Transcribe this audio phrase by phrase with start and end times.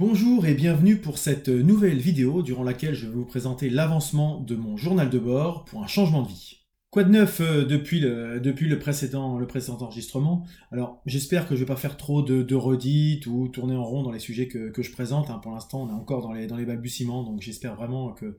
[0.00, 4.54] Bonjour et bienvenue pour cette nouvelle vidéo durant laquelle je vais vous présenter l'avancement de
[4.54, 6.60] mon journal de bord pour un changement de vie.
[6.90, 9.36] Quoi de neuf euh, depuis, le, précédent,
[9.80, 10.46] enregistrement?
[10.70, 14.12] Alors j'espère que je vais pas faire trop de, redites ou tourner en rond dans
[14.12, 15.30] les sujets que, je présente.
[15.30, 15.40] Hein.
[15.42, 18.36] Pour l'instant on est encore dans les, dans balbutiements donc j'espère vraiment que,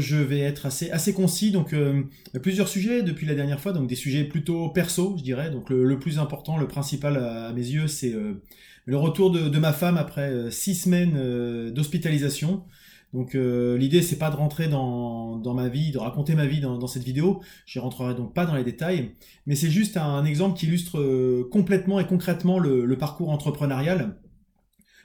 [0.00, 1.50] je vais être assez, concis.
[1.50, 2.02] Donc euh,
[2.42, 5.50] plusieurs sujets depuis la dernière fois, donc des sujets plutôt perso je dirais.
[5.50, 8.12] Donc le, plus important, le principal à, mes yeux c'est...
[8.12, 8.42] Euh,
[8.84, 12.64] le retour de, ma femme après euh, six semaines euh, d'hospitalisation.
[13.12, 16.86] Donc euh, l'idée c'est pas de rentrer dans, ma vie, de raconter ma vie dans,
[16.86, 19.14] cette vidéo, je rentrerai donc pas dans les détails,
[19.44, 24.16] mais c'est juste un exemple qui illustre complètement et concrètement le, parcours entrepreneurial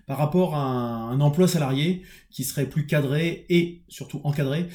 [0.05, 4.69] par rapport à un, emploi salarié qui serait plus cadré et surtout encadré,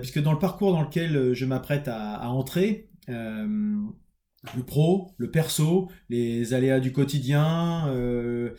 [0.00, 2.88] puisque dans le parcours dans lequel je m'apprête à, à entrer,
[4.56, 8.50] le pro, le perso, les aléas du quotidien, euh,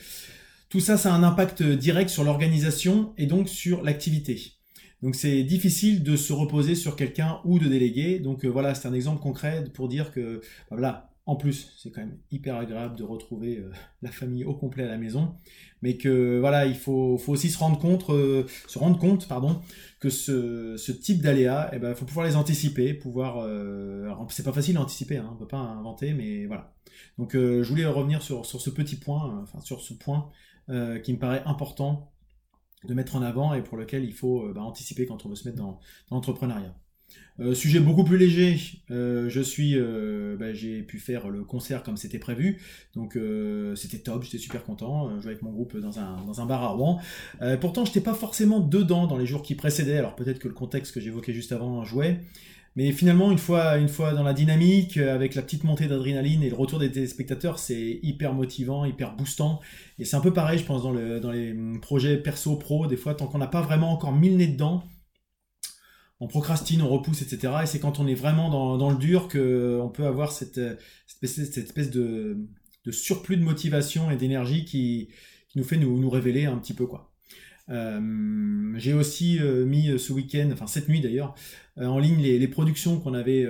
[0.69, 4.55] tout ça, ça a un impact direct sur l'organisation et donc sur l'activité.
[5.01, 8.19] Donc c'est difficile de se reposer sur quelqu'un ou de déléguer.
[8.19, 11.89] Donc euh, voilà, c'est un exemple concret pour dire que bah, voilà, en plus, c'est
[11.89, 15.35] quand même hyper agréable de retrouver euh, la famille au complet à la maison,
[15.81, 19.61] mais que voilà, il faut, aussi se rendre compte, euh, se rendre compte, pardon,
[19.99, 23.39] que ce, type d'aléas, eh ben, il faut pouvoir les anticiper, pouvoir.
[23.39, 26.73] Euh, c'est pas facile à anticiper, hein, on peut pas inventer, mais voilà.
[27.17, 30.29] Donc, je voulais revenir sur, ce petit point, enfin sur ce point
[30.67, 32.11] qui me paraît important
[32.85, 35.47] de mettre en avant et pour lequel il faut bah, anticiper quand on veut se
[35.47, 35.79] mettre dans
[36.11, 36.75] l'entrepreneuriat.
[37.41, 38.57] Euh, sujet beaucoup plus léger,
[38.91, 42.61] euh, je suis, euh, bah, j'ai pu faire le concert comme c'était prévu,
[42.95, 43.17] donc
[43.75, 46.99] c'était top, j'étais super content, jouer avec mon groupe dans un, bar à Rouen.
[47.59, 50.93] pourtant, j'étais pas forcément dedans dans les jours qui précédaient, alors peut-être que le contexte
[50.93, 52.21] que j'évoquais juste avant jouait,
[52.77, 53.77] mais finalement, une fois,
[54.13, 58.33] dans la dynamique, avec la petite montée d'adrénaline et le retour des téléspectateurs, c'est hyper
[58.33, 59.61] motivant, hyper boostant.
[59.97, 63.27] Et c'est un peu pareil, je pense, dans, dans les projets perso-pro, des fois, tant
[63.27, 64.83] qu'on n'a pas vraiment encore mis le nez dedans,
[66.19, 67.53] on procrastine, on repousse, etc.
[67.63, 70.61] Et c'est quand on est vraiment dans, le dur qu'on peut avoir cette,
[71.07, 72.37] cette espèce, de,
[72.91, 75.09] surplus de motivation et d'énergie qui,
[75.55, 77.11] nous fait nous, révéler un petit peu quoi.
[77.69, 81.33] Euh, j'ai aussi euh, mis euh, ce week-end, enfin cette nuit d'ailleurs,
[81.77, 83.45] en ligne les, productions qu'on avait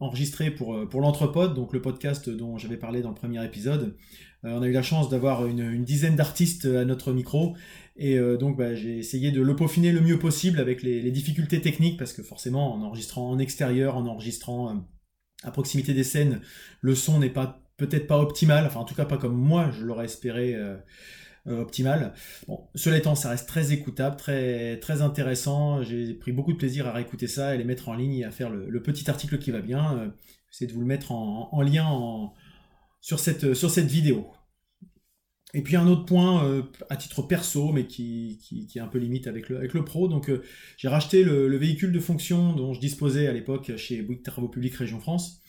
[0.00, 3.96] enregistrées pour, pour l'Entrepode, donc le podcast dont j'avais parlé dans le premier épisode.
[4.42, 7.56] on a eu la chance d'avoir une, dizaine d'artistes à notre micro
[8.02, 11.98] et donc bah, j'ai essayé de le peaufiner le mieux possible avec les, difficultés techniques
[11.98, 14.86] parce que forcément en enregistrant en extérieur, en enregistrant
[15.42, 16.40] à proximité des scènes,
[16.80, 19.84] le son n'est pas peut-être pas optimal, enfin en tout cas pas comme moi je
[19.84, 20.56] l'aurais espéré
[21.46, 22.12] euh, optimal.
[22.48, 25.82] Bon, cela étant, ça reste très écoutable, très, très intéressant.
[25.82, 28.30] J'ai pris beaucoup de plaisir à réécouter ça et les mettre en ligne et à
[28.30, 29.96] faire le, petit article qui va bien.
[29.96, 30.08] Euh,
[30.50, 31.88] J'essaie de vous le mettre en, lien
[33.00, 34.32] sur, cette, sur cette vidéo.
[35.52, 38.98] Et puis un autre point euh, à titre perso, mais qui, qui, est un peu
[38.98, 40.08] limite avec le, avec le pro.
[40.08, 40.30] Donc
[40.76, 44.74] j'ai racheté le, véhicule de fonction dont je disposais à l'époque chez Bouygues Travaux Publics
[44.74, 45.42] Région France.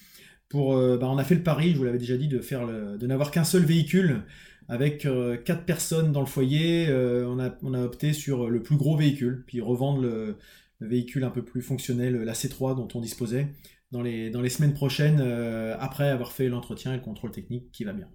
[0.49, 3.07] Pour, bah, on a fait le pari, je vous l'avais déjà dit, de faire de
[3.07, 4.23] n'avoir qu'un seul véhicule
[4.71, 8.63] avec euh, quatre personnes dans le foyer, euh, on, a, on, a, opté sur le
[8.63, 10.37] plus gros véhicule, puis revendre le,
[10.79, 13.49] véhicule un peu plus fonctionnel, la C3 dont on disposait,
[13.91, 17.69] dans les, dans les semaines prochaines, euh, après avoir fait l'entretien et le contrôle technique
[17.73, 18.07] qui va bien.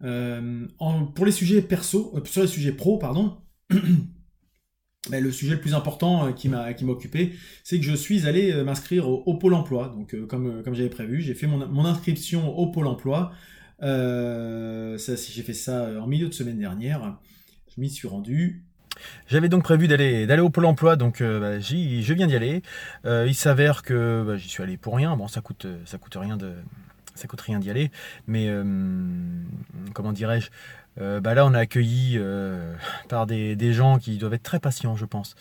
[0.00, 3.38] Pour les sujets perso, sur les sujets pro, pardon,
[5.10, 7.34] ben, le sujet le plus important qui m'a qui m'a occupé,
[7.64, 9.94] c'est que je suis allé m'inscrire au, Pôle Emploi.
[9.96, 13.32] Donc, comme, comme j'avais prévu, j'ai fait mon, mon, inscription au Pôle Emploi.
[13.82, 17.16] Euh, j'ai fait ça euh, en milieu de semaine dernière.
[17.74, 18.64] Je m'y suis rendu.
[19.28, 22.62] J'avais donc prévu d'aller d'aller au pôle emploi, donc euh, bah, je viens d'y aller.
[23.04, 25.16] il s'avère que bah, j'y suis allé pour rien.
[25.16, 26.54] Bon, ça coûte ça coûte rien de
[27.16, 27.90] ça coûte rien d'y aller,
[28.26, 28.48] mais
[29.94, 30.50] comment dirais-je
[31.20, 32.20] bah Là, on est accueilli
[33.08, 35.34] par des, gens qui doivent être très patients, je pense,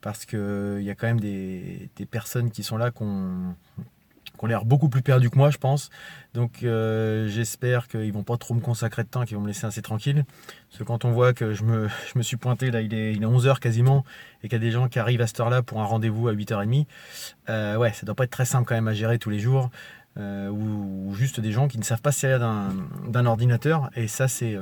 [0.00, 3.54] parce qu'il y a quand même des, personnes qui sont là qu'on
[4.38, 5.90] qui ont l'air beaucoup plus perdus que moi, je pense.
[6.34, 9.66] Donc euh, j'espère qu'ils vont pas trop me consacrer de temps, qu'ils vont me laisser
[9.66, 10.24] assez tranquille.
[10.68, 13.12] Parce que quand on voit que je me, je me suis pointé, là il est,
[13.12, 14.04] il est 11h quasiment,
[14.42, 16.32] et qu'il y a des gens qui arrivent à cette heure-là pour un rendez-vous à
[16.32, 16.86] 8h30,
[17.48, 19.70] euh, ouais, ça doit pas être très simple quand même à gérer tous les jours.
[20.18, 23.90] Euh, ou, juste des gens qui ne savent pas servir d'un ordinateur.
[23.96, 24.56] Et ça, c'est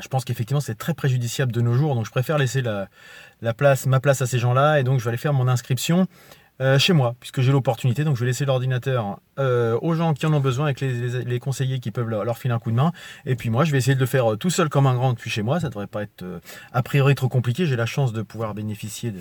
[0.00, 2.88] je pense qu'effectivement c'est très préjudiciable de nos jours, donc je préfère laisser la,
[3.42, 6.08] ma place à ces gens-là, et donc je vais aller faire mon inscription.
[6.60, 8.04] Euh, chez moi, puisque j'ai l'opportunité.
[8.04, 11.80] Donc je vais laisser l'ordinateur euh, aux gens qui en ont besoin, avec les, conseillers
[11.80, 12.92] qui peuvent leur, filer un coup de main.
[13.26, 15.12] Et puis moi, je vais essayer de le faire euh, tout seul comme un grand
[15.14, 15.58] depuis chez moi.
[15.58, 16.24] Ça ne devrait pas être
[16.72, 17.66] a priori trop compliqué.
[17.66, 19.12] J'ai la chance de pouvoir bénéficier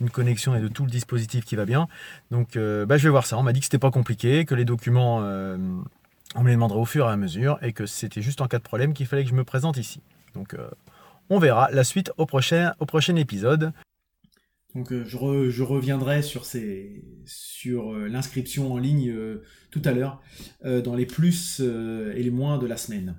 [0.00, 1.88] d'une connexion et de tout le dispositif qui va bien.
[2.30, 3.38] Donc bah, je vais voir ça.
[3.38, 6.84] On m'a dit que c'était pas compliqué, que les documents, on me les demanderait au
[6.84, 9.30] fur et à mesure, et que c'était juste en cas de problème qu'il fallait que
[9.30, 10.00] je me présente ici.
[10.34, 10.56] Donc
[11.28, 13.72] on verra la suite au prochain, au prochain épisode.
[14.74, 19.12] Donc je, je, reviendrai sur, ces, sur l'inscription en ligne
[19.70, 20.22] tout à l'heure,
[20.64, 23.16] dans les plus et les moins de la semaine.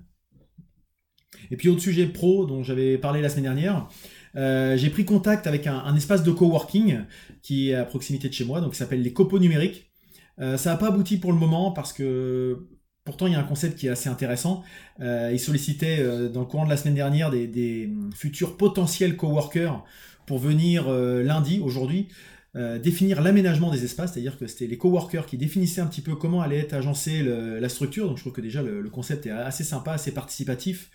[1.49, 3.87] Et puis autre sujet pro dont j'avais parlé la semaine dernière,
[4.35, 7.01] euh, j'ai pris contact avec un, espace de coworking
[7.41, 9.91] qui est à proximité de chez moi, donc s'appelle les copeaux numériques.
[10.39, 12.67] Euh, ça n'a pas abouti pour le moment parce que
[13.03, 14.63] pourtant il y a un concept qui est assez intéressant.
[15.01, 19.83] Euh, ils sollicitaient dans le courant de la semaine dernière des, futurs potentiels coworkers
[20.25, 22.07] pour venir lundi, aujourd'hui,
[22.55, 26.41] définir l'aménagement des espaces, c'est-à-dire que c'était les coworkers qui définissaient un petit peu comment
[26.41, 28.07] allait être agencée la structure.
[28.07, 30.89] Donc je trouve que déjà le, concept est assez sympa, assez participatif.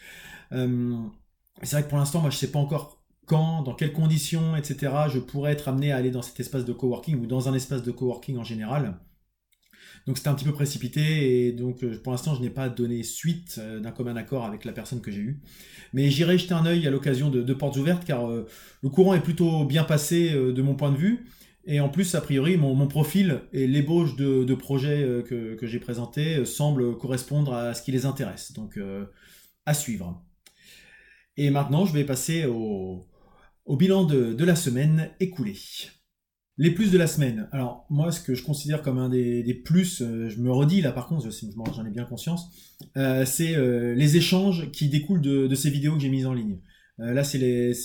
[0.51, 2.96] c'est vrai que pour l'instant, moi je sais pas encore
[3.27, 6.73] quand, dans quelles conditions, etc., je pourrais être amené à aller dans cet espace de
[6.73, 8.99] coworking ou dans un espace de coworking en général.
[10.07, 13.03] Donc c'était un petit peu précipité et donc euh, pour l'instant je n'ai pas donné
[13.03, 15.41] suite euh, d'un commun accord avec la personne que j'ai eue.
[15.93, 18.47] Mais j'irai jeter un œil à l'occasion de, portes ouvertes car euh,
[18.83, 21.27] le courant est plutôt bien passé de mon point de vue.
[21.69, 26.97] Et en plus, a priori, mon, profil et l'ébauche de, projets que, j'ai présentés semblent
[26.97, 28.53] correspondre à ce qui les intéresse.
[28.53, 28.79] Donc
[29.65, 30.23] à suivre.
[31.37, 33.05] Et maintenant, je vais passer au,
[33.67, 35.59] au bilan de, la semaine écoulée.
[36.59, 37.49] Les plus de la semaine.
[37.53, 40.93] Alors moi, ce que je considère comme un des, plus, euh, je me redis là
[40.93, 41.29] par contre,
[41.75, 42.49] j'en ai bien conscience,
[42.97, 46.61] euh, c'est euh, les échanges qui découlent de, ces vidéos que j'ai mises en ligne.
[46.97, 47.39] là, c'est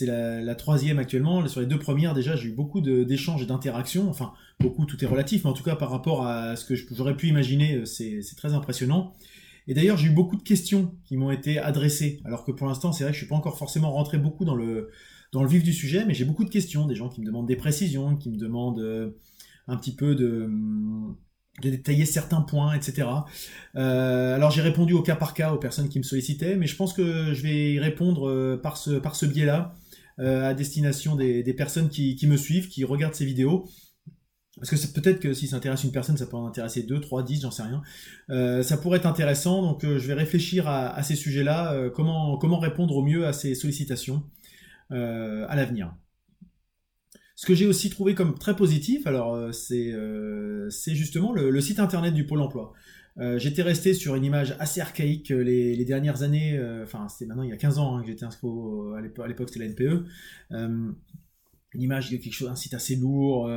[0.05, 1.45] la, troisième actuellement.
[1.47, 4.09] Sur les deux premières, déjà, j'ai eu beaucoup d'échanges et d'interactions.
[4.09, 7.17] Enfin, beaucoup, tout est relatif, mais en tout cas, par rapport à ce que j'aurais
[7.17, 9.13] pu imaginer, c'est très impressionnant.
[9.67, 12.93] Et d'ailleurs, j'ai eu beaucoup de questions qui m'ont été adressées, alors que pour l'instant,
[12.93, 14.89] c'est vrai que je suis pas encore forcément rentré beaucoup dans le
[15.31, 17.47] dans le vif du sujet, mais j'ai beaucoup de questions, des gens qui me demandent
[17.47, 19.11] des précisions, qui me demandent euh,
[19.67, 20.49] un petit peu de,
[21.61, 23.07] détailler certains points, etc.
[23.75, 26.75] Euh, alors j'ai répondu au cas par cas aux personnes qui me sollicitaient, mais je
[26.75, 29.75] pense que je vais y répondre euh, par ce, par ce biais-là,
[30.17, 33.67] à destination des, personnes qui, me suivent, qui regardent ces vidéos.
[34.57, 37.23] Parce que peut-être que si ça intéresse une personne, ça peut en intéresser 2, 3,
[37.23, 38.61] 10, j'en sais rien.
[38.61, 42.95] ça pourrait être intéressant, donc je vais réfléchir à, à ces sujets-là, comment, comment répondre
[42.95, 44.21] au mieux à ces sollicitations.
[44.91, 45.95] Euh, à l'avenir.
[47.35, 51.79] Ce que j'ai aussi trouvé comme très positif, alors euh, euh, c'est justement le, site
[51.79, 52.73] internet du Pôle Emploi.
[53.37, 57.53] J'étais resté sur une image assez archaïque les, dernières années, enfin c'est maintenant il y
[57.53, 58.47] a 15 ans hein, que j'étais inscrit
[59.23, 60.05] à l'époque c'était la NPE.
[60.51, 60.95] une
[61.75, 63.51] image de quelque chose, un site assez lourd.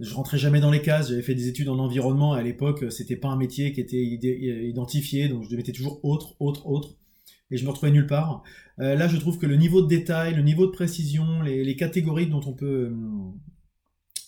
[0.00, 1.08] je rentrais jamais dans les cases.
[1.08, 5.28] J'avais fait des études en environnement à l'époque, c'était pas un métier qui était identifié,
[5.28, 6.99] donc je mettais toujours autre, autre, autre
[7.50, 8.42] et je me retrouvais nulle part.
[8.80, 12.26] Euh, là, je trouve que le niveau de détail, le niveau de précision, les, catégories
[12.26, 12.94] dont on peut, euh,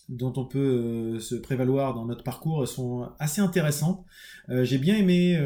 [0.09, 4.05] dont on peut euh, se prévaloir dans notre parcours sont assez intéressantes.
[4.49, 5.39] J'ai bien aimé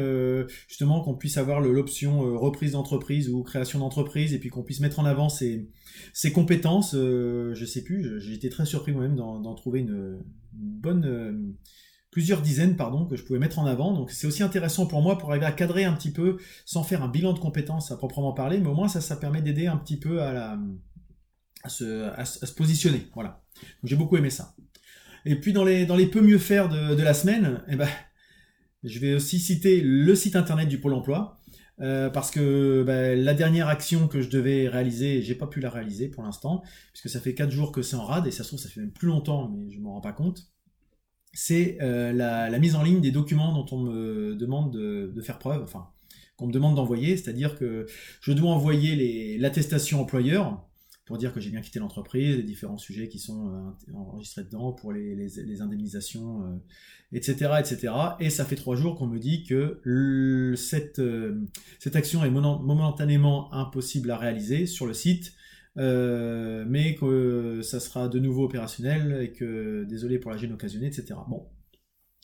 [0.67, 4.99] justement qu'on puisse avoir l'option reprise d'entreprise ou création d'entreprise et puis qu'on puisse mettre
[4.99, 5.69] en avant ses,
[6.33, 6.93] compétences.
[6.93, 10.19] je sais plus, j'ai été très surpris moi-même d'en trouver une
[10.51, 11.55] bonne
[12.11, 13.93] plusieurs dizaines pardon, que je pouvais mettre en avant.
[13.93, 17.03] Donc c'est aussi intéressant pour moi pour arriver à cadrer un petit peu sans faire
[17.03, 19.77] un bilan de compétences à proprement parler, mais au moins ça, ça permet d'aider un
[19.77, 20.59] petit peu à, la,
[21.63, 23.07] à, se, positionner.
[23.13, 23.43] Voilà.
[23.83, 24.55] j'ai beaucoup aimé ça.
[25.25, 27.89] Et puis dans les, dans les peu mieux faire de, la semaine, eh ben,
[28.83, 31.37] je vais aussi citer le site internet du Pôle emploi.
[31.79, 35.69] Euh, parce que ben, la dernière action que je devais réaliser, j'ai pas pu la
[35.69, 38.47] réaliser pour l'instant, puisque ça fait 4 jours que c'est en rade, et ça se
[38.47, 40.49] trouve ça fait même plus longtemps, mais je m'en rends pas compte
[41.39, 45.61] c'est euh, la, mise en ligne des documents dont on me demande de, faire preuve,
[45.61, 45.87] enfin,
[46.35, 47.85] qu'on me demande d'envoyer, c'est-à-dire que
[48.21, 50.67] je dois envoyer l'attestation employeur
[51.05, 54.71] pour dire que j'ai bien quitté l'entreprise, les différents sujets qui sont euh, enregistrés dedans
[54.71, 56.59] pour les, indemnisations,
[57.13, 57.93] etc., euh, etc.
[58.19, 60.99] Et ça fait trois jours qu'on me dit que cette,
[61.77, 65.33] cette action est momentanément impossible à réaliser sur le site
[65.77, 70.87] euh, mais que ça sera de nouveau opérationnel et que désolé pour la gêne occasionnée,
[70.87, 71.15] etc.
[71.27, 71.47] Bon,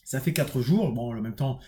[0.03, 1.59] ça fait 4 jours, bon, en même temps,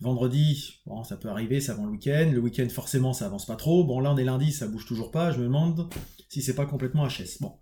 [0.00, 3.56] vendredi, bon, ça peut arriver, c'est avant le week-end, le week-end forcément ça avance pas
[3.56, 5.88] trop, bon là on est lundi, ça bouge toujours pas, je me demande
[6.28, 7.40] si c'est pas complètement HS.
[7.40, 7.52] Bon,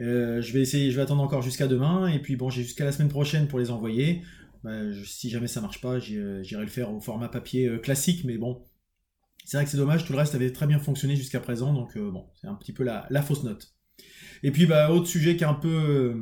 [0.00, 2.84] euh, je vais essayer, je vais attendre encore jusqu'à demain, et puis bon, j'ai jusqu'à
[2.84, 4.22] la semaine prochaine pour les envoyer.
[4.62, 4.72] Bah,
[5.04, 8.62] si jamais ça marche pas, j'irai le faire au format papier euh, classique, mais bon,
[9.50, 11.96] c'est vrai que c'est dommage, tout le reste avait très bien fonctionné jusqu'à présent, donc
[11.96, 13.74] euh, bon, c'est un petit peu la, fausse note.
[14.44, 16.14] Et puis, bah, autre sujet qui est un peu, euh,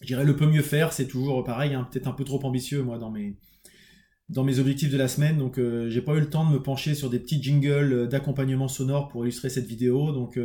[0.00, 2.82] je dirais, le peut mieux faire, c'est toujours pareil, hein, peut-être un peu trop ambitieux,
[2.82, 3.38] moi, dans mes,
[4.30, 6.60] dans mes objectifs de la semaine, donc euh, j'ai pas eu le temps de me
[6.60, 10.36] pencher sur des petits jingles d'accompagnement sonore pour illustrer cette vidéo, donc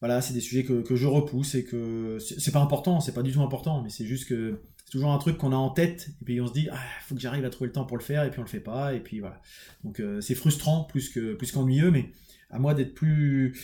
[0.00, 3.22] voilà, c'est des sujets que, que, je repousse et que c'est pas important, c'est pas
[3.22, 6.08] du tout important, mais c'est juste que c'est toujours un truc qu'on a en tête,
[6.22, 8.02] et puis on se dit, ah, faut que j'arrive à trouver le temps pour le
[8.02, 9.42] faire, et puis on le fait pas, et puis voilà.
[9.84, 12.10] Donc euh, c'est frustrant plus que plus qu'ennuyeux, mais
[12.48, 13.54] à moi d'être plus,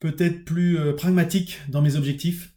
[0.00, 2.56] peut-être plus pragmatique dans mes objectifs.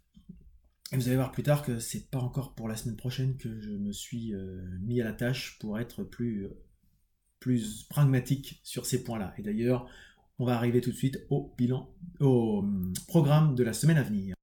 [0.92, 3.62] Et vous allez voir plus tard que c'est pas encore pour la semaine prochaine que
[3.62, 4.34] je me suis
[4.82, 6.48] mis à la tâche pour être plus,
[7.40, 9.36] plus pragmatique sur ces points-là.
[9.38, 9.88] Et d'ailleurs,
[10.40, 14.04] on va arriver tout de suite au bilan, au hum, programme de la semaine à
[14.04, 14.35] venir.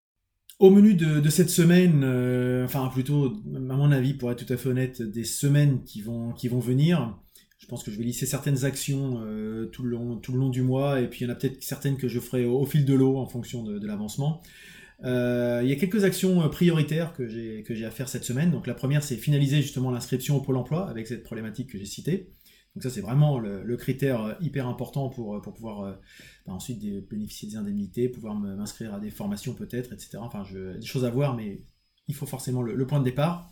[0.59, 4.57] Au menu de, cette semaine, euh, enfin plutôt, à mon avis, pour être tout à
[4.57, 7.19] fait honnête, des semaines qui vont, venir.
[7.59, 10.51] Je pense que je vais lisser certaines actions euh, tout, le long, tout le long
[10.51, 12.85] du mois, et puis il y en a peut-être certaines que je ferai au, fil
[12.85, 14.41] de l'eau en fonction de, l'avancement.
[15.05, 18.53] Euh, il y a quelques actions prioritaires que j'ai à faire cette semaine.
[18.53, 21.87] Donc la première, c'est finaliser justement l'inscription au Pôle Emploi avec cette problématique que j'ai
[21.87, 22.29] citée.
[22.75, 25.93] Donc ça, c'est vraiment le, critère euh, hyper important pour, euh, pour pouvoir euh,
[26.47, 30.19] bah, ensuite bénéficier des indemnités, pouvoir m'inscrire à des formations peut-être, etc.
[30.21, 31.61] Enfin, je, des choses à voir, mais
[32.09, 33.51] il faut forcément le, point de départ.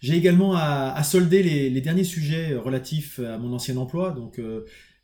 [0.00, 4.38] J'ai également à, solder les, derniers sujets relatifs à mon ancien emploi, donc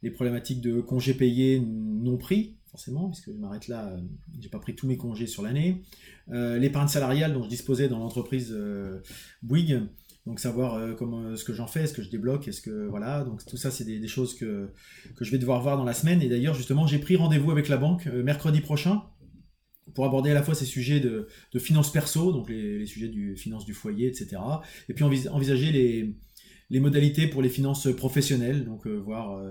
[0.03, 3.97] les problématiques de congés payés non pris, forcément, puisque je m'arrête là,
[4.39, 5.83] j'ai pas pris tous mes congés sur l'année.
[6.29, 8.55] L'épargne salariale dont je disposais dans l'entreprise
[9.43, 9.81] Bouygues,
[10.27, 13.25] donc savoir euh, comment ce que j'en fais, ce que je débloque, est-ce que voilà,
[13.25, 14.69] donc tout ça c'est des, choses que,
[15.17, 16.23] que je vais devoir voir dans la semaine.
[16.23, 19.03] Et d'ailleurs justement j'ai pris rendez-vous avec la banque euh, mercredi prochain
[19.95, 23.37] pour aborder à la fois ces sujets de, de finances perso, donc les, sujets du
[23.37, 24.41] finance du foyer, etc.
[24.89, 26.15] Et puis envisager les,
[26.69, 29.43] les modalités pour les finances professionnelles, donc euh, voir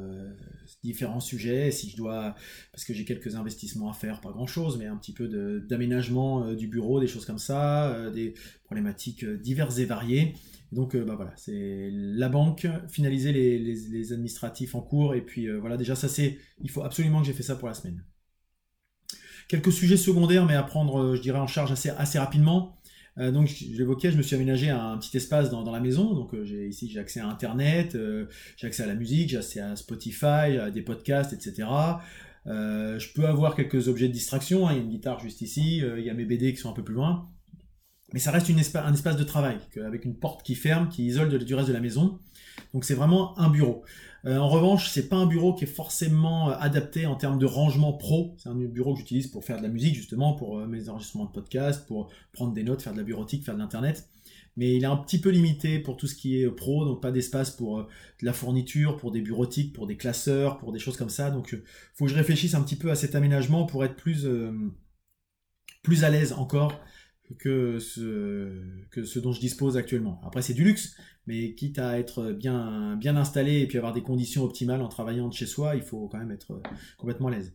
[0.82, 2.36] différents sujets, si je dois,
[2.72, 5.28] parce que j'ai quelques investissements à faire, pas grand-chose, mais un petit peu
[5.68, 8.34] d'aménagement du bureau, des choses comme ça, des
[8.64, 10.36] problématiques diverses et variées.
[10.72, 15.60] Donc euh, bah voilà, c'est la banque, finaliser les, administratifs en cours, et puis euh,
[15.60, 18.04] voilà, déjà ça c'est, il faut absolument que j'ai fait ça pour la semaine.
[19.48, 22.78] Quelques sujets secondaires, mais à prendre, euh, je dirais, en charge assez, rapidement.
[23.18, 26.34] donc je l'évoquais, je me suis aménagé un petit espace dans, la maison, donc
[26.70, 27.98] ici j'ai accès à Internet,
[28.56, 31.68] j'ai accès à la musique, j'ai accès à Spotify, à des podcasts, etc.
[32.46, 34.74] je peux avoir quelques objets de distraction, hein.
[34.74, 36.74] il y a une guitare juste ici, il y a mes BD qui sont un
[36.74, 37.30] peu plus loin
[38.14, 41.56] mais ça reste un espace de travail, avec une porte qui ferme, qui isole du
[41.56, 42.20] reste de la maison.
[42.74, 43.84] Donc c'est vraiment un bureau.
[44.26, 47.46] Euh, en revanche, c'est pas un bureau qui est forcément euh, adapté en termes de
[47.46, 48.36] rangement pro.
[48.38, 51.26] C'est un bureau que j'utilise pour faire de la musique, justement, pour euh, mes enregistrements
[51.26, 54.10] de podcast, pour prendre des notes, faire de la bureautique, faire de l'internet.
[54.58, 57.12] Mais il est un petit peu limité pour tout ce qui est pro, donc pas
[57.12, 61.10] d'espace pour de la fourniture, pour des bureautiques, pour des classeurs, pour des choses comme
[61.10, 61.32] ça.
[61.32, 61.62] Donc il
[61.94, 64.28] faut que je réfléchisse un petit peu à cet aménagement pour être plus,
[65.82, 66.74] plus à l'aise encore
[67.38, 70.20] que ce, que ce dont je dispose actuellement.
[70.26, 70.96] Après, c'est du luxe,
[71.28, 75.28] mais quitte à être bien, bien installé et puis avoir des conditions optimales en travaillant
[75.28, 76.62] de chez soi, il faut quand même être
[76.98, 77.54] complètement à l'aise.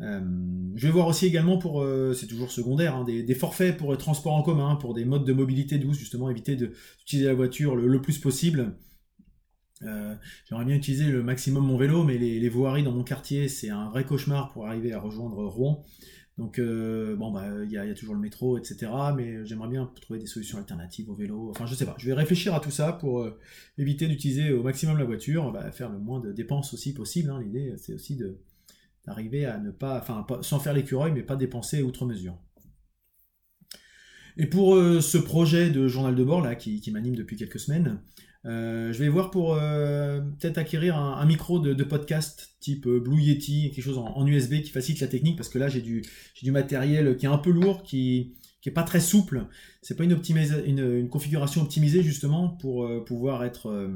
[0.00, 0.20] Euh,
[0.74, 3.96] je vais voir aussi également pour, euh, c'est toujours secondaire, hein, des, forfaits pour le
[3.96, 8.02] transport en commun, pour des modes de mobilité douce, justement éviter d'utiliser la voiture le,
[8.02, 8.76] plus possible.
[9.82, 10.14] Euh,
[10.48, 13.70] j'aimerais bien utiliser le maximum mon vélo, mais les, les voiries dans mon quartier, c'est
[13.70, 15.84] un vrai cauchemar pour arriver à rejoindre Rouen.
[16.36, 18.90] Donc, euh, bon, bah, il y, a toujours le métro, etc.
[19.16, 21.48] Mais j'aimerais bien trouver des solutions alternatives au vélo.
[21.50, 21.94] Enfin, je sais pas.
[21.98, 23.38] Je vais réfléchir à tout ça pour euh,
[23.78, 27.30] éviter d'utiliser au maximum la voiture, bah, faire le moins de dépenses aussi possible.
[27.30, 27.40] Hein.
[27.40, 28.20] L'idée, c'est aussi
[29.06, 32.36] d'arriver à ne pas, enfin, sans faire l'écureuil, mais pas dépenser outre mesure.
[34.36, 38.00] Et pour euh, ce projet de journal de bord là, qui m'anime depuis quelques semaines,
[38.46, 43.20] euh, je vais voir pour euh, peut-être acquérir un, micro de, podcast type euh, Blue
[43.20, 46.02] Yeti, quelque chose en, USB qui facilite la technique parce que là j'ai du,
[46.50, 49.46] matériel qui est un peu lourd, qui, qui est pas très souple.
[49.80, 53.90] C'est pas une, configuration optimisée justement pour pouvoir être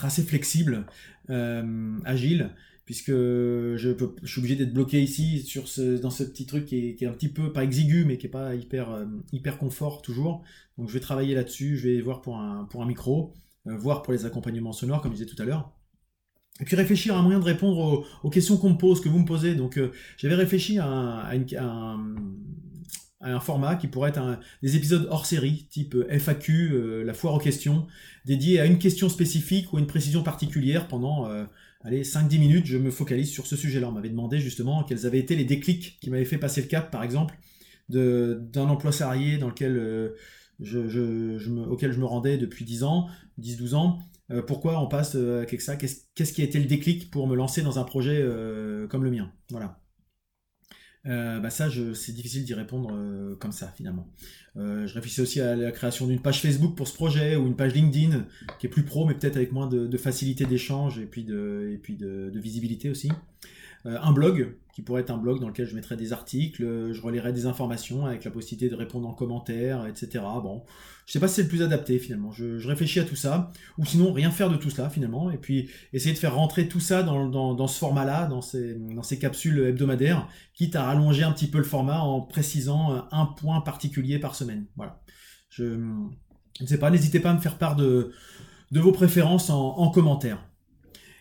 [0.00, 0.86] assez flexible,
[1.28, 2.50] agile
[2.84, 7.06] puisque je, suis obligé d'être bloqué ici sur ce, dans ce petit truc qui est,
[7.06, 10.42] un petit peu pas exigu mais qui est pas hyper euh, hyper confort toujours.
[10.78, 13.34] Donc je vais travailler là-dessus, je vais voir pour un pour un micro,
[13.66, 15.72] euh, voir pour les accompagnements sonores comme je disais tout à l'heure.
[16.60, 19.18] Et puis réfléchir à un moyen de répondre aux, questions qu'on me pose, que vous
[19.18, 19.54] me posez.
[19.54, 22.16] Donc euh, j'avais réfléchi à un,
[23.20, 27.86] un, format qui pourrait être des épisodes hors série, type FAQ, la foire aux questions,
[28.26, 31.26] dédiés à une question spécifique ou une précision particulière pendant
[31.84, 33.88] allez, 5-10 minutes, je me focalise sur ce sujet-là.
[33.88, 36.90] On m'avait demandé justement quels avaient été les déclics qui m'avaient fait passer le cap,
[36.90, 37.38] par exemple,
[37.88, 40.16] d'un emploi salarié dans lequel, euh,
[40.60, 43.08] auquel je me rendais depuis 10 ans,
[43.38, 43.98] 10-12 ans.
[44.30, 47.36] Euh, pourquoi on passe euh, avec ça Qu'est-ce qui a été le déclic pour me
[47.36, 48.24] lancer dans un projet
[48.88, 49.32] comme le mien?
[49.50, 49.81] Voilà.
[51.06, 54.08] Euh, bah ça, c'est difficile d'y répondre euh, comme ça finalement.
[54.56, 57.56] Euh, je réfléchis aussi à la création d'une page Facebook pour ce projet ou une
[57.56, 58.24] page LinkedIn
[58.60, 61.78] qui est plus pro, mais peut-être avec moins de, facilité d'échange et puis de, et
[61.78, 63.10] puis de, visibilité aussi.
[63.84, 67.32] Un blog qui pourrait être un blog dans lequel je mettrais des articles, je relirai
[67.32, 70.24] des informations avec la possibilité de répondre en commentaire, etc.
[70.42, 70.64] Bon,
[71.04, 72.32] je sais pas si c'est le plus adapté finalement.
[72.32, 75.68] Je, réfléchis à tout ça, ou sinon rien faire de tout cela finalement, et puis
[75.92, 79.58] essayer de faire rentrer tout ça dans, dans, ce format-là, dans ces, dans ces capsules
[79.58, 84.34] hebdomadaires, quitte à rallonger un petit peu le format en précisant un point particulier par
[84.34, 84.66] semaine.
[84.76, 85.02] Voilà.
[85.50, 88.12] Je, ne sais pas, n'hésitez pas à me faire part de,
[88.70, 90.46] de vos préférences en, en commentaire.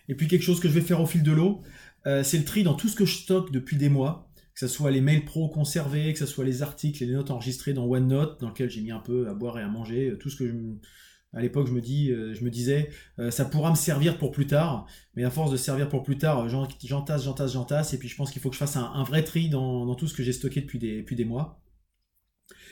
[0.08, 1.62] Et puis quelque chose que je vais faire au fil de l'eau,
[2.08, 4.67] euh, c'est le tri dans tout ce que je stocke depuis des mois, que ce
[4.67, 7.86] soit les mails pro conservés, que ce soit les articles et les notes enregistrées dans
[7.86, 10.38] OneNote, dans lequel j'ai mis un peu à boire et à manger, euh, tout ce
[10.38, 10.53] que
[11.34, 12.89] à l'époque je me euh, disais,
[13.29, 16.50] ça pourra me servir pour plus tard, mais à force de servir pour plus tard,
[16.84, 19.48] j'entasse, j'entasse, j'entasse, et puis je pense qu'il faut que je fasse un, vrai tri
[19.48, 20.79] dans, tout ce que j'ai stocké depuis
[21.15, 21.62] des mois.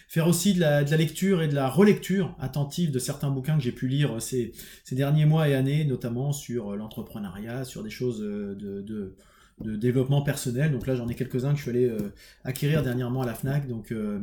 [0.08, 3.72] Faire aussi de la, lecture et de la relecture attentive de certains bouquins que j'ai
[3.72, 4.54] pu lire ces,
[4.92, 9.16] derniers mois et années, notamment sur l'entrepreneuriat, sur des choses de,
[9.62, 10.72] développement personnel.
[10.72, 13.68] Donc là, j'en ai quelques-uns que je suis allé euh, acquérir dernièrement à la FNAC.
[13.68, 14.20] Donc, euh,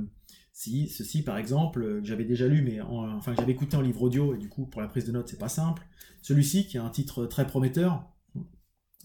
[0.52, 4.02] si, ceci par exemple, euh, que j'avais déjà lu, mais enfin j'avais écouté en livre
[4.02, 5.86] audio, et du coup, pour la prise de notes, c'est pas simple.
[6.22, 8.04] Celui-ci, qui a un titre très prometteur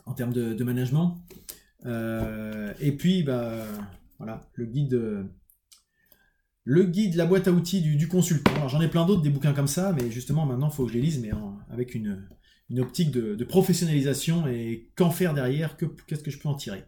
[0.05, 1.21] en termes de, management.
[1.85, 3.65] et puis, bah,
[4.17, 5.27] voilà, le guide
[6.63, 8.67] le guide, la boîte à outils du, consultant.
[8.67, 10.97] J'en ai plein d'autres, des bouquins comme ça, mais justement maintenant il faut que je
[10.97, 11.31] les lise, mais
[11.69, 12.27] avec une,
[12.77, 15.75] optique de, professionnalisation et qu'en faire derrière,
[16.07, 16.83] qu'est-ce que je peux en tirer.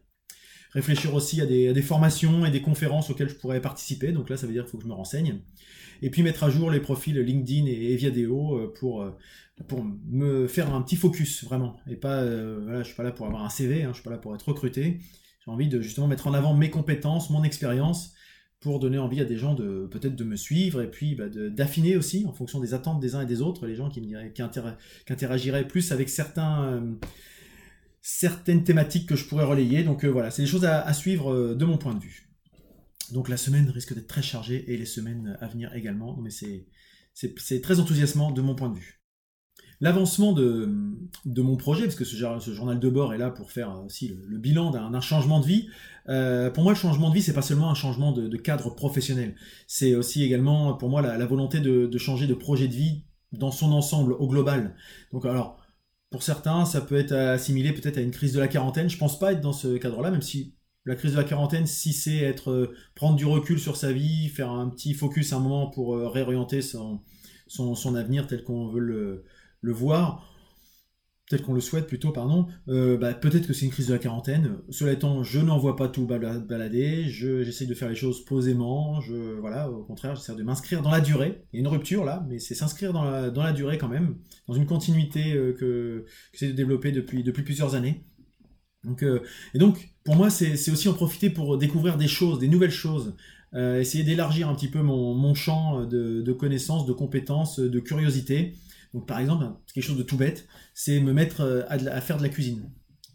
[0.72, 4.48] Réfléchir aussi à des, formations et des conférences auxquelles je pourrais participer, donc là ça
[4.48, 5.42] veut dire qu'il faut que je me renseigne.
[6.02, 9.16] Et puis mettre à jour les profils LinkedIn et Viadeo euh, pour, euh,
[9.68, 11.78] pour me faire un petit focus vraiment.
[11.88, 14.10] Et pas, euh, je suis pas là pour avoir un CV, hein, je suis pas
[14.10, 15.00] là pour être recruté.
[15.46, 18.14] J'ai envie de justement mettre en avant mes compétences, mon expérience
[18.64, 21.98] pour donner envie à des gens de peut-être de me suivre et puis bah, d'affiner
[21.98, 24.42] aussi en fonction des attentes des uns et des autres les gens qui qui,
[25.12, 26.96] interagiraient plus avec euh,
[28.02, 29.84] certaines thématiques que je pourrais relayer.
[29.84, 32.30] Donc euh, voilà c'est des choses à, suivre euh, de mon point de vue.
[33.12, 36.18] Donc la semaine risque d'être très chargée et les semaines à venir également.
[36.22, 39.03] Mais c'est très enthousiasmant de mon point de vue
[39.82, 40.70] l'avancement de,
[41.26, 44.72] mon projet, parce que ce, journal de bord est là pour faire aussi le, bilan
[44.72, 45.68] d'un changement de vie.
[46.10, 49.36] Euh, pour moi, le changement de vie, c'est pas seulement un changement de, cadre professionnel.
[49.68, 53.72] C'est aussi également pour moi la, volonté de, changer de projet de vie dans son
[53.72, 54.76] ensemble, au global.
[55.12, 55.60] Donc alors,
[56.10, 58.90] pour certains, ça peut être assimilé peut-être à une crise de la quarantaine.
[58.90, 60.54] Je pense pas être dans ce cadre-là, même si
[60.86, 64.28] la crise de la quarantaine, si c'est être euh, prendre du recul sur sa vie,
[64.30, 67.02] faire un petit focus un moment pour euh, réorienter son,
[67.48, 69.24] son avenir tel qu'on veut le,
[69.64, 70.30] le voir,
[71.30, 74.00] tel qu'on le souhaite plutôt, pardon, euh, bah, peut-être que c'est une crise de la
[74.00, 74.58] quarantaine.
[74.70, 79.40] Cela étant, je n'en vois pas tout balader, j'essaie de faire les choses posément, je,
[79.40, 81.44] voilà, au contraire, j'essaie de m'inscrire dans la durée.
[81.52, 84.54] Il y a une rupture là, mais c'est s'inscrire dans la, durée quand même, dans
[84.54, 88.04] une continuité euh, que, j'essaie de développer depuis, plusieurs années.
[89.02, 89.20] Euh,
[89.54, 93.16] et donc, pour moi, c'est aussi en profiter pour découvrir des choses, des nouvelles choses,
[93.56, 98.56] essayer d'élargir un petit peu mon, champ de, de connaissances, de compétences, de curiosité.
[98.94, 102.24] Donc par exemple, quelque chose de tout bête, c'est me mettre euh, à, faire de
[102.24, 102.70] la cuisine.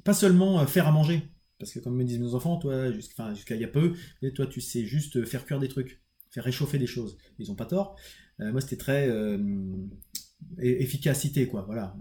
[0.05, 1.23] Pas seulement euh, faire à manger,
[1.59, 3.95] parce que comme me disent mes enfants, toi, jusqu'à il y a peu,
[4.35, 7.17] toi tu sais juste faire cuire des trucs, faire réchauffer des choses.
[7.39, 7.97] Ils ont pas tort.
[8.41, 9.09] Euh, moi c'était très
[10.59, 11.97] efficacité quoi, voilà.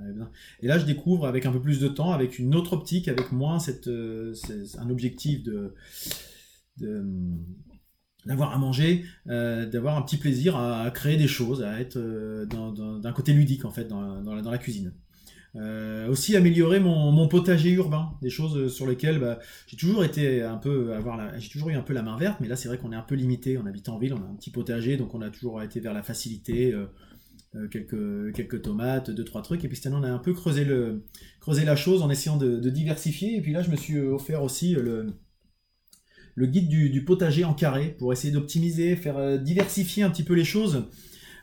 [0.62, 3.32] Et là je découvre avec un peu plus de temps, avec une autre optique, avec
[3.32, 5.74] moins un objectif de
[8.28, 12.46] d'avoir à manger, euh, d'avoir un petit plaisir à, créer des choses, à être euh,
[12.46, 14.94] d'un côté ludique en fait dans, la, cuisine.
[15.56, 20.58] Euh, aussi améliorer mon, potager urbain, des choses sur lesquelles bah, j'ai toujours été un
[20.58, 22.92] peu avoir j'ai toujours eu un peu la main verte, mais là c'est vrai qu'on
[22.92, 25.22] est un peu limité, on habite en ville, on a un petit potager, donc on
[25.22, 26.76] a toujours été vers la facilité,
[27.72, 30.66] quelques, quelques tomates, deux trois trucs, et puis cette année on a un peu creusé
[30.66, 31.06] le
[31.40, 34.74] creusé la chose en essayant de diversifier, et puis là je me suis offert aussi
[34.74, 35.08] le
[36.38, 40.36] le guide du, potager en carré pour essayer d'optimiser, faire euh, diversifier un petit peu
[40.36, 40.86] les choses.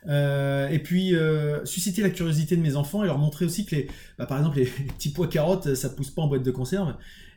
[0.06, 3.74] Euh, et puis euh, susciter la curiosité de mes enfants et leur montrer aussi que
[3.74, 6.94] les, bah, par exemple les, petits pois carottes ça pousse pas en boîte de conserve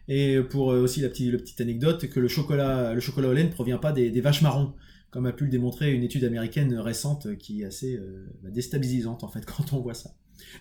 [0.09, 3.49] et pour aussi la petite, petite anecdote que le chocolat le chocolat au lait ne
[3.49, 4.73] provient pas des, vaches marrons
[5.11, 7.97] comme a pu le démontrer une étude américaine récente qui est assez
[8.43, 10.11] bah, déstabilisante en fait quand on voit ça.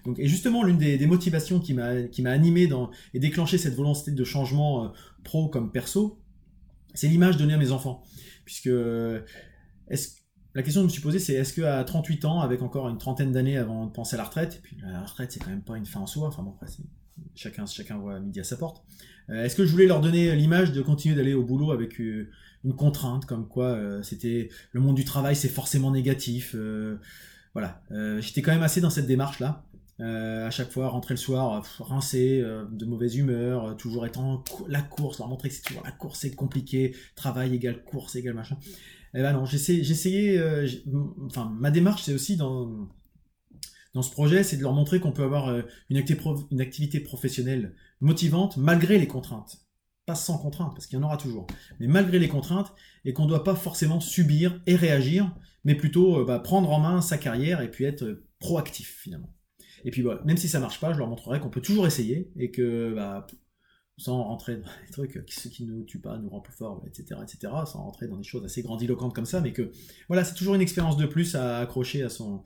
[0.07, 3.75] Donc, et justement, l'une des, motivations qui m'a qui m'a animé dans, et déclenché cette
[3.75, 6.19] volonté de changement pro comme perso,
[6.97, 8.03] c'est l'image donnée à mes enfants.
[8.45, 8.71] Puisque
[10.57, 12.97] la question que je me suis posée, c'est est-ce qu'à 38 ans, avec encore une
[12.97, 15.63] trentaine d'années avant de penser à la retraite, et puis la retraite, c'est quand même
[15.63, 16.67] pas une fin en soi, enfin bon, après,
[17.35, 18.83] chacun, chacun voit midi à sa porte,
[19.29, 22.31] euh, est-ce que je voulais leur donner l'image de continuer d'aller au boulot avec euh,
[22.65, 26.57] une contrainte, comme quoi euh, c'était le monde du travail, c'est forcément négatif,
[27.53, 27.83] voilà.
[28.21, 29.65] J'étais quand même assez dans cette démarche-là.
[29.99, 34.21] À chaque fois rentrer le soir rincé, de mauvaise humeur, toujours être
[34.69, 38.35] la course, leur montrer que c'est toujours la course, c'est compliqué, travail égale course égale
[38.35, 38.59] machin.
[39.15, 40.43] Eh ben non, j'ai essayé,
[41.27, 42.89] enfin ma démarche c'est aussi dans
[43.95, 48.99] dans ce projet, c'est de leur montrer qu'on peut avoir une activité professionnelle motivante malgré
[48.99, 49.67] les contraintes
[50.07, 51.49] pas sans contrainte, parce qu'il y en aura toujours,
[51.81, 52.73] mais malgré les contraintes,
[53.05, 56.79] et qu'on ne doit pas forcément subir et réagir, mais plutôt euh, bah, prendre en
[56.79, 59.36] main sa carrière et puis être euh, proactif finalement.
[59.85, 62.31] Et puis voilà, même si ça marche pas, je leur montrerai qu'on peut toujours essayer
[62.37, 63.27] et que bah,
[63.99, 66.83] sans rentrer dans des trucs, ce qui ne nous tue pas nous rend plus fort,
[66.87, 69.71] etc., etc., sans rentrer dans des choses assez grandiloquentes comme ça, mais que
[70.09, 72.43] voilà, c'est toujours une expérience de plus à accrocher à son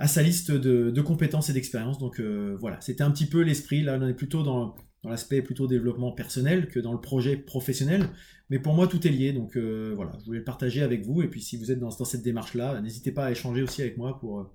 [0.00, 1.98] à sa liste de, compétences et d'expériences.
[1.98, 3.82] Donc euh, voilà, c'était un petit peu l'esprit.
[3.82, 8.08] Là, on est plutôt dans l'aspect plutôt développement personnel que dans le projet professionnel.
[8.50, 9.32] Mais pour moi, tout est lié.
[9.32, 11.22] Donc euh, voilà, je voulais le partager avec vous.
[11.22, 14.18] Et puis si vous êtes dans, cette démarche-là, n'hésitez pas à échanger aussi avec moi
[14.18, 14.50] pour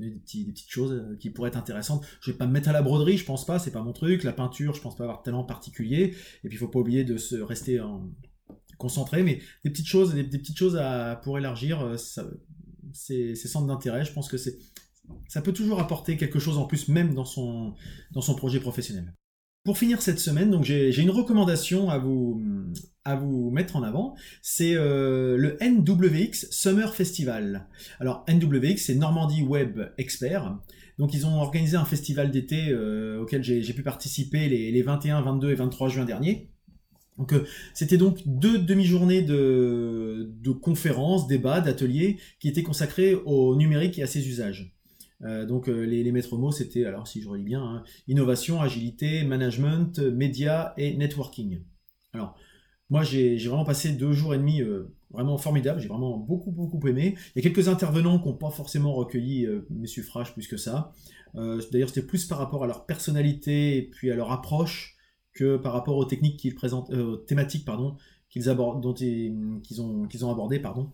[0.00, 2.04] euh, des, petites choses euh, qui pourraient être intéressantes.
[2.20, 4.22] Je vais pas me mettre à la broderie, je pense pas, c'est pas mon truc.
[4.24, 6.14] La peinture, je pense pas avoir de talent particulier.
[6.42, 7.80] Et puis il faut pas oublier de se rester
[8.78, 9.22] concentré.
[9.22, 11.96] Mais des petites choses, des, petites choses à, pour élargir
[12.92, 17.14] ces, centres d'intérêt, je pense que ça peut toujours apporter quelque chose en plus, même
[17.14, 17.74] dans son,
[18.12, 19.14] dans son projet professionnel.
[19.64, 22.42] Pour finir cette semaine, donc j'ai une recommandation à vous,
[23.06, 24.14] à vous mettre en avant.
[24.42, 27.66] C'est euh, le NWX Summer Festival.
[27.98, 30.58] Alors NWX, c'est Normandie Web Expert.
[30.98, 35.52] Donc ils ont organisé un festival d'été euh, auquel j'ai pu participer les, 21, 22
[35.52, 36.50] et 23 juin dernier.
[37.16, 43.56] Donc euh, c'était donc deux demi-journées de, de conférences, débats, d'ateliers qui étaient consacrés au
[43.56, 44.73] numérique et à ses usages.
[45.24, 49.24] Euh, donc euh, les, maîtres mots, c'était, alors si je relis bien, hein, innovation, agilité,
[49.24, 51.62] management, médias et networking.
[52.12, 52.36] Alors,
[52.90, 56.86] moi j'ai vraiment passé deux jours et demi euh, vraiment formidables, j'ai vraiment beaucoup beaucoup
[56.86, 57.14] aimé.
[57.34, 60.92] Il y a quelques intervenants qui n'ont pas forcément recueilli mes suffrages plus que ça.
[61.34, 64.96] D'ailleurs c'était plus par rapport à leur personnalité et puis à leur approche
[65.32, 66.92] que par rapport aux techniques qu'ils présentent,
[67.26, 67.96] thématiques pardon,
[68.28, 70.92] qu'ils abordent, qu'ils ont qu'ils ont pardon.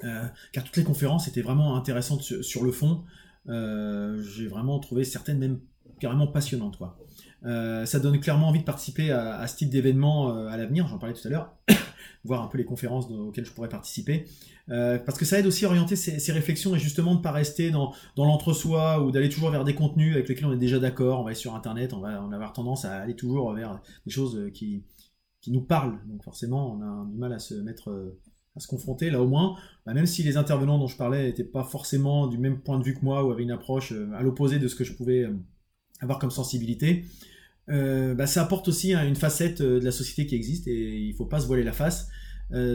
[0.00, 3.04] car toutes les conférences étaient vraiment intéressantes sur le fond.
[3.48, 5.60] Euh, j'ai vraiment trouvé certaines même
[6.00, 6.76] carrément passionnantes.
[6.76, 6.98] Quoi.
[7.44, 10.98] Euh, ça donne clairement envie de participer à, ce type d'événement euh, à l'avenir, j'en
[10.98, 11.54] parlais tout à l'heure,
[12.24, 14.26] voir un peu les conférences auxquelles je pourrais participer.
[14.68, 17.70] parce que ça aide aussi à orienter ces, réflexions et justement de ne pas rester
[17.70, 21.20] dans, l'entre-soi ou d'aller toujours vers des contenus avec lesquels on est déjà d'accord.
[21.20, 24.50] On va aller sur Internet, on va, avoir tendance à aller toujours vers des choses
[24.52, 24.84] qui
[25.48, 25.98] nous parlent.
[26.06, 28.14] Donc forcément, on a du mal à se mettre
[28.58, 29.10] à se confronter.
[29.10, 32.36] Là au moins, bah, même si les intervenants dont je parlais n'étaient pas forcément du
[32.36, 34.74] même point de vue que moi ou avaient une approche euh, à l'opposé de ce
[34.74, 35.34] que je pouvais euh,
[36.00, 37.04] avoir comme sensibilité,
[37.70, 41.10] euh, bah, ça apporte aussi hein, une facette de la société qui existe et il
[41.10, 42.08] ne faut pas se voiler la face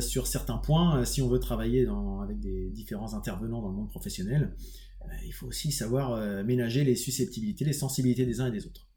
[0.02, 1.88] sur certains points si on veut travailler
[2.22, 4.56] avec des différents intervenants dans le monde professionnel.
[5.26, 8.88] il faut aussi savoir ménager les susceptibilités, les sensibilités des uns et des autres.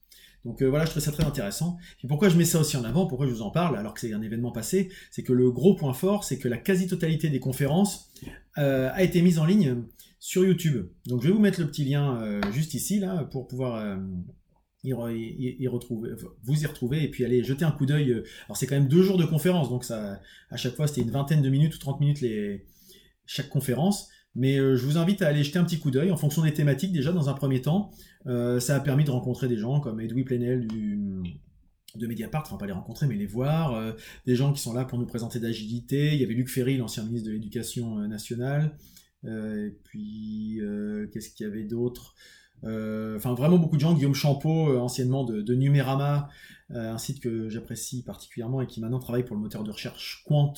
[0.44, 1.76] Donc euh, voilà, je trouve ça très intéressant.
[2.04, 4.00] Et pourquoi je mets ça aussi en avant, pourquoi je vous en parle, alors que
[4.00, 7.40] c'est un événement passé, c'est que le gros point fort, c'est que la quasi-totalité des
[7.40, 8.12] conférences
[8.58, 9.82] euh, a été mise en ligne
[10.18, 10.86] sur YouTube.
[11.06, 13.98] Donc je vais vous mettre le petit lien euh, juste ici, là, pour pouvoir
[14.84, 14.92] y,
[15.66, 16.10] retrouver,
[16.44, 18.22] vous y retrouver et puis aller jeter un coup d'œil.
[18.46, 20.20] Alors c'est quand même deux jours de conférence, donc ça,
[20.50, 22.64] à chaque fois c'était une vingtaine de minutes ou 30 minutes les,
[23.26, 24.08] chaque conférence.
[24.36, 26.92] Mais je vous invite à aller jeter un petit coup d'œil en fonction des thématiques
[26.92, 27.90] déjà dans un premier temps.
[28.26, 32.66] Euh, ça a permis de rencontrer des gens comme Edoui Plenel de Mediapart, enfin pas
[32.66, 33.92] les rencontrer, mais les voir, euh,
[34.26, 36.12] des gens qui sont là pour nous présenter d'agilité.
[36.12, 38.76] Il y avait Luc Ferry, l'ancien ministre de l'Éducation euh, nationale.
[39.24, 40.60] et puis,
[41.12, 42.14] qu'est-ce qu'il y avait d'autre?
[42.62, 43.94] Enfin, vraiment beaucoup de gens.
[43.94, 46.28] Guillaume Champeau, anciennement de, de Numérama,
[46.70, 50.54] un site que j'apprécie particulièrement et qui maintenant travaille pour le moteur de recherche Quant,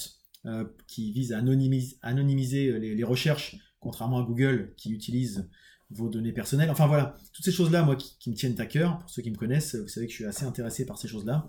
[0.86, 5.48] qui vise à anonymiser, les, recherches, contrairement à Google qui utilise
[5.90, 6.70] vos données personnelles.
[6.70, 8.98] Enfin voilà, toutes ces choses-là, moi, qui, me tiennent à cœur.
[8.98, 11.48] Pour ceux qui me connaissent, vous savez que je suis assez intéressé par ces choses-là.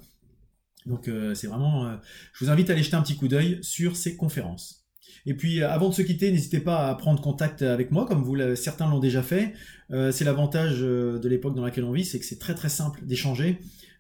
[0.85, 1.95] Donc euh, c'est vraiment, euh,
[2.33, 4.85] je vous invite à aller jeter un petit coup d'œil sur ces conférences.
[5.25, 8.23] Et puis euh, avant de se quitter, n'hésitez pas à prendre contact avec moi, comme
[8.23, 9.53] vous certains l'ont déjà fait.
[9.89, 13.59] c'est l'avantage de l'époque dans laquelle on vit, c'est que c'est très très simple d'échanger.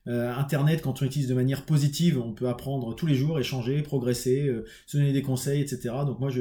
[0.09, 4.51] Internet, quand on l'utilise de manière positive, on peut apprendre tous les jours, échanger, progresser,
[4.87, 5.93] se donner des conseils, etc.
[6.05, 6.31] Donc moi,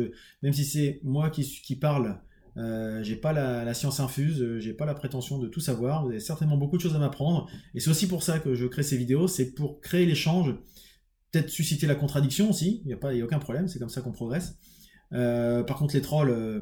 [0.42, 2.18] même si c'est moi qui, parle
[2.58, 6.04] euh, j'ai pas la, science infuse, euh, j'ai pas la prétention de tout savoir.
[6.04, 7.48] Vous avez certainement beaucoup de choses à m'apprendre.
[7.74, 10.54] Et c'est aussi pour ça que je crée ces vidéos, c'est pour créer l'échange,
[11.30, 12.80] peut-être susciter la contradiction aussi.
[12.84, 14.58] Il n'y a pas, a aucun problème, c'est comme ça qu'on progresse.
[15.12, 16.60] Euh, par contre, les trolls, euh,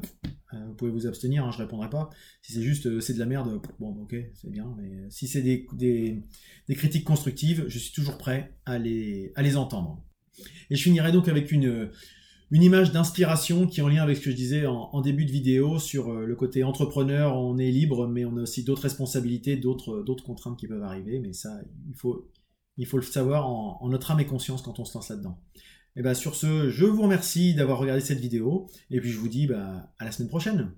[0.53, 2.09] euh, vous pouvez vous abstenir, hein, je répondrai pas.
[2.41, 4.73] Si c'est juste, c'est de la merde, bon, ok, c'est bien.
[4.77, 10.03] Mais si c'est des, des, critiques constructives, je suis toujours prêt à les, entendre.
[10.69, 11.89] Et je finirai donc avec une,
[12.51, 15.79] image d'inspiration qui est en lien avec ce que je disais en, début de vidéo
[15.79, 20.57] sur le côté entrepreneur, on est libre, mais on a aussi d'autres responsabilités, d'autres, contraintes
[20.57, 21.19] qui peuvent arriver.
[21.19, 22.29] Mais ça, il faut,
[22.77, 25.37] le savoir en, en notre âme et conscience quand on se lance là-dedans.
[25.97, 29.29] Et bah sur ce, je vous remercie d'avoir regardé cette vidéo, et puis je vous
[29.29, 30.71] dis bah, à la semaine prochaine.